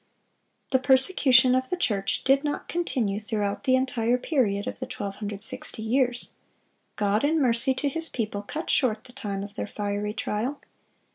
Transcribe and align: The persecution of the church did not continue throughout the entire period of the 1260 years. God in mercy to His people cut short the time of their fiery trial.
The 0.71 0.79
persecution 0.79 1.53
of 1.53 1.69
the 1.69 1.77
church 1.77 2.23
did 2.23 2.43
not 2.43 2.67
continue 2.67 3.19
throughout 3.19 3.65
the 3.65 3.75
entire 3.75 4.17
period 4.17 4.65
of 4.65 4.79
the 4.79 4.87
1260 4.87 5.83
years. 5.83 6.31
God 6.95 7.23
in 7.23 7.39
mercy 7.39 7.75
to 7.75 7.87
His 7.87 8.09
people 8.09 8.41
cut 8.41 8.71
short 8.71 9.03
the 9.03 9.13
time 9.13 9.43
of 9.43 9.53
their 9.53 9.67
fiery 9.67 10.13
trial. 10.13 10.59